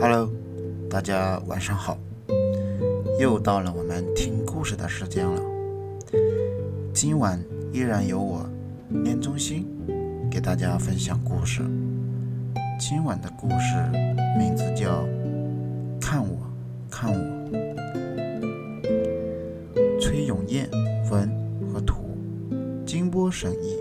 [0.00, 0.28] Hello，
[0.90, 1.96] 大家晚上好，
[3.18, 5.40] 又到了我们听故事的时间了。
[6.92, 8.44] 今晚依然由我
[8.88, 9.66] 念中心
[10.30, 11.62] 给大家分享故事。
[12.78, 13.76] 今晚的故事
[14.36, 15.02] 名字叫
[16.00, 16.38] 《看我，
[16.90, 17.18] 看我》。
[20.00, 20.68] 崔永燕
[21.10, 21.30] 文
[21.72, 22.16] 和图，
[22.84, 23.78] 金波审译，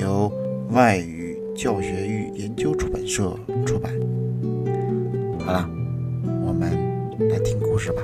[0.00, 0.32] 由
[0.70, 3.92] 外语教学与研究出版社出版。
[5.44, 5.68] 好了，
[6.46, 6.72] 我们
[7.28, 8.02] 来听故事吧。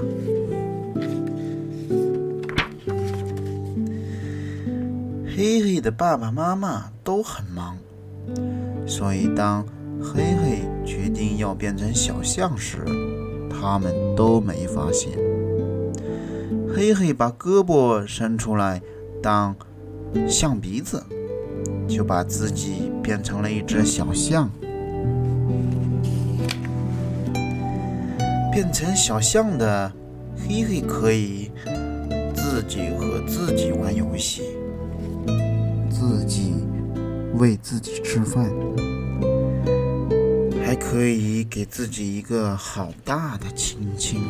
[5.35, 7.79] 黑黑的爸爸妈妈都很忙，
[8.87, 9.65] 所以当
[10.03, 12.85] 黑黑决定要变成小象时，
[13.49, 15.11] 他们都没发现。
[16.77, 18.83] 黑黑把胳膊伸出来
[19.23, 19.57] 当
[20.29, 21.03] 象鼻子，
[21.89, 24.51] 就把自己变成了一只小象。
[28.53, 29.93] 变成小象的
[30.37, 31.53] 黑黑可以
[32.35, 34.43] 自己和自己玩游戏，
[35.89, 36.55] 自己
[37.35, 38.51] 喂自己吃饭，
[40.65, 44.21] 还可以给自己一个好大的亲亲。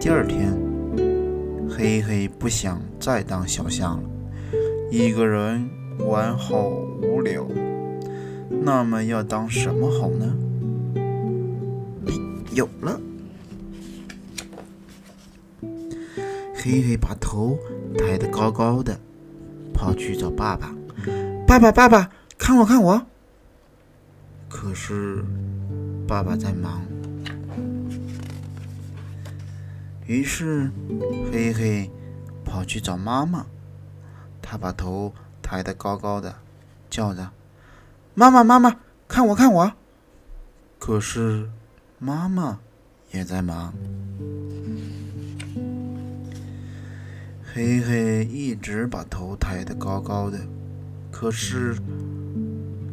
[0.00, 0.56] 第二天，
[1.68, 4.08] 黑黑不想再当小象了，
[4.90, 6.66] 一个人玩好
[7.02, 7.46] 无聊。
[8.48, 10.34] 那么要当什么好呢？
[12.54, 13.00] 有了，
[16.54, 17.58] 黑黑把头
[17.98, 18.96] 抬得高高的，
[19.72, 20.72] 跑去找爸爸。
[21.46, 23.06] 爸爸，爸爸，看我，看我。
[24.48, 25.24] 可是
[26.06, 26.80] 爸爸在忙。
[30.06, 30.70] 于是
[31.32, 31.90] 黑黑
[32.44, 33.46] 跑去找妈妈，
[34.40, 36.36] 他把头抬得高高的，
[36.88, 37.32] 叫着
[38.14, 38.76] ：“妈妈，妈妈，
[39.08, 39.72] 看我，看我。”
[40.78, 41.50] 可是。
[42.06, 42.58] 妈妈
[43.12, 43.72] 也在忙，
[47.42, 50.38] 黑黑一直把头抬得高高的，
[51.10, 51.74] 可是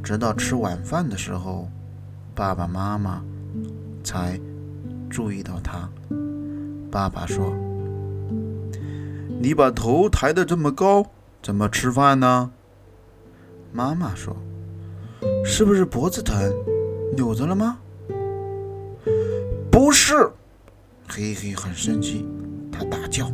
[0.02, 1.68] 直到吃晚饭的时候，
[2.34, 3.22] 爸爸妈妈
[4.02, 4.40] 才
[5.10, 5.90] 注意到他。
[6.90, 7.54] 爸爸说
[9.42, 11.06] ：“你把头抬得这么高，
[11.44, 12.50] 怎么吃饭呢？”
[13.74, 14.34] 妈妈说
[15.44, 16.50] ：“是不是脖子疼，
[17.18, 17.78] 扭着了吗？”
[19.81, 20.30] 不是，
[21.08, 22.24] 黑黑很生气，
[22.72, 23.31] 他大叫：“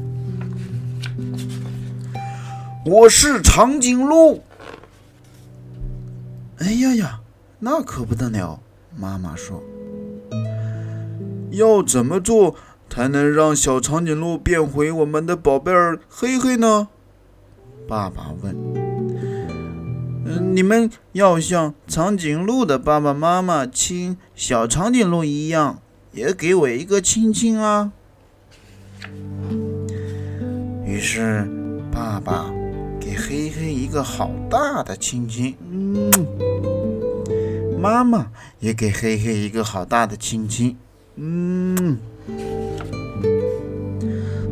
[2.87, 4.41] 我是长颈鹿！”
[6.59, 7.19] 哎呀呀，
[7.59, 8.61] 那可不得了！
[8.95, 9.61] 妈妈说
[11.51, 12.55] ：“要怎么做
[12.89, 16.87] 才能让小长颈鹿变回我们的宝贝儿黑黑呢？”
[17.89, 18.55] 爸爸问
[20.23, 25.81] ：“嗯，你们要像长颈鹿的爸爸妈妈亲小长颈鹿一样。”
[26.11, 27.91] 也给我一个亲亲啊！
[30.85, 31.47] 于是，
[31.91, 32.51] 爸爸
[32.99, 36.11] 给黑黑一个好大的亲亲，嗯，
[37.79, 40.75] 妈妈也给黑黑一个好大的亲亲，
[41.15, 41.97] 嗯。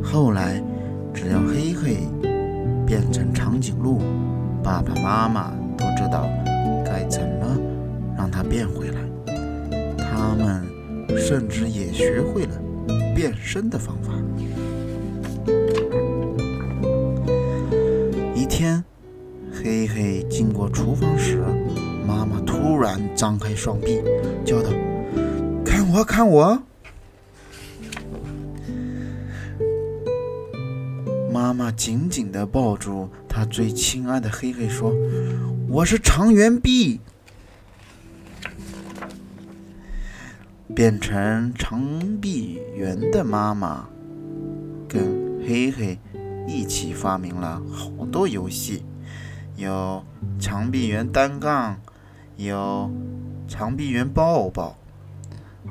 [0.03, 0.63] 后来，
[1.13, 1.97] 只要黑黑
[2.85, 3.99] 变成长颈鹿，
[4.63, 6.29] 爸爸妈妈都知道
[6.85, 7.57] 该怎么
[8.16, 9.04] 让它变回来。
[11.18, 12.62] 甚至也学会了
[13.16, 14.12] 变身的方法。
[18.34, 18.84] 一天，
[19.52, 21.44] 黑黑经过厨房时，
[22.06, 24.02] 妈妈突然张开双臂，
[24.46, 24.70] 叫道
[25.66, 26.64] ：“看我，看我！”
[31.32, 34.94] 妈妈紧紧地抱住她最亲爱的黑黑，说
[35.68, 37.00] ：“我是长圆臂。”
[40.75, 43.88] 变成长臂猿的妈妈，
[44.90, 45.97] 跟黑黑
[46.46, 48.84] 一起发明了好多游戏，
[49.56, 50.03] 有
[50.38, 51.80] 长臂猿单杠，
[52.35, 52.91] 有
[53.47, 54.76] 长臂猿抱抱，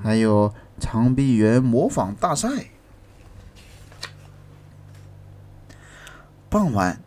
[0.02, 2.49] 还有长臂猿模仿大赛。
[6.49, 7.02] 傍晚，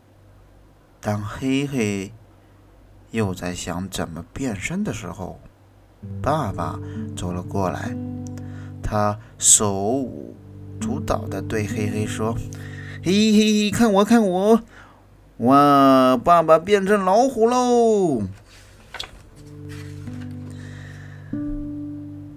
[1.02, 2.14] 当黑黑
[3.10, 5.40] 又在想怎么变身的时候。
[6.22, 6.80] 爸爸
[7.16, 7.96] 走了过来，
[8.82, 10.36] 他手舞
[10.80, 12.36] 足蹈地对黑黑说
[13.04, 14.62] ：“嘿嘿，看我，看我！
[15.38, 18.24] 哇，爸爸变成老虎喽！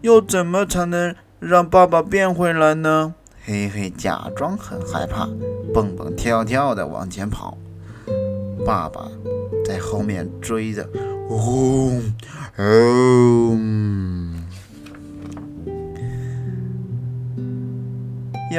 [0.02, 3.14] 要怎么才能让爸爸变回来呢？”
[3.44, 5.28] 黑黑假装很害怕，
[5.72, 7.56] 蹦蹦跳跳地往前跑，
[8.64, 9.08] 爸爸
[9.64, 10.88] 在后面追着。
[11.28, 12.00] 哦，
[12.56, 13.19] 哦。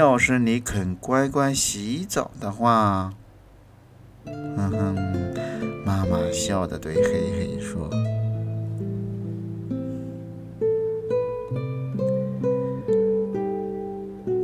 [0.02, 3.14] 要是你肯乖乖洗澡的话，
[4.26, 4.96] 哼哼，
[5.86, 7.88] 妈妈笑着对黑黑说。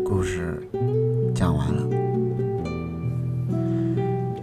[0.06, 0.62] 故事
[1.34, 1.90] 讲完了，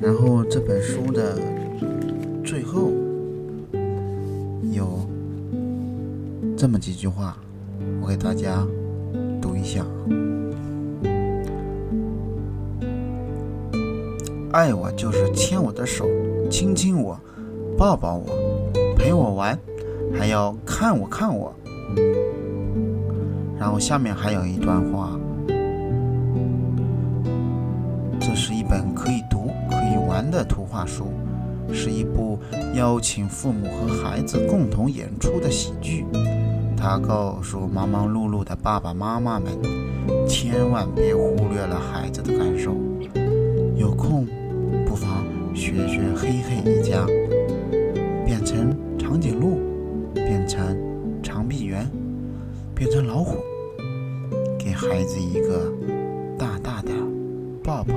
[0.01, 1.39] 然后这本书的
[2.45, 2.91] 最后
[4.73, 5.09] 有
[6.57, 7.37] 这么几句话，
[8.03, 8.67] 我给大家
[9.41, 9.87] 读一下：
[14.55, 16.07] 爱我就是牵我的手，
[16.49, 17.19] 亲亲我，
[17.77, 18.25] 抱抱我，
[18.97, 19.59] 陪我玩，
[20.17, 21.53] 还要看我看我。
[23.59, 25.19] 然后下面还有一段话。
[28.21, 31.07] 这是一本可以读、可以玩的图画书，
[31.73, 32.39] 是一部
[32.77, 36.07] 邀请父母和孩子共同演出的喜剧。
[36.77, 39.53] 它告诉忙忙碌碌的爸爸妈妈们，
[40.29, 42.73] 千万别忽略了孩子的感受。
[43.77, 44.25] 有空
[44.95, 47.05] 不妨学学黑黑一家，
[48.25, 49.59] 变成长颈鹿，
[50.15, 50.79] 变成
[51.21, 51.85] 长臂猿，
[52.77, 53.39] 变成老虎，
[54.57, 55.73] 给孩子一个
[56.39, 56.93] 大大的
[57.65, 57.93] 抱抱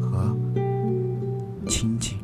[0.00, 0.36] 和。
[1.66, 2.16] 亲亲。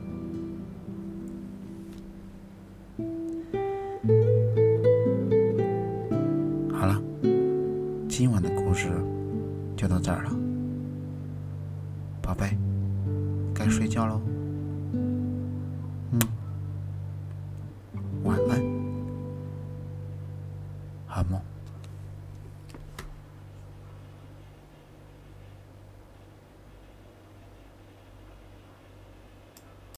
[6.72, 7.02] 好了，
[8.08, 8.90] 今晚的故事
[9.76, 10.30] 就到这儿了，
[12.22, 12.56] 宝贝，
[13.68, 14.37] 睡觉喽。